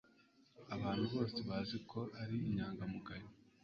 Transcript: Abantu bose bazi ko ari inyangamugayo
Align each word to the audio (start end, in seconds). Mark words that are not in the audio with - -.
Abantu 0.75 1.05
bose 1.13 1.37
bazi 1.49 1.77
ko 1.89 1.99
ari 2.21 2.35
inyangamugayo 2.49 3.27